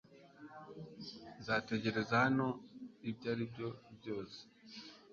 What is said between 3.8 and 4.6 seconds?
byose